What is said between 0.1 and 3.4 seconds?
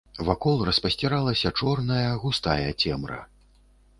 Вакол распасціралася чорная, густая цемра.